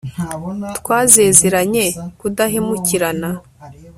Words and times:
twazezeranye 0.79 1.85
kudahemukirana 2.19 3.29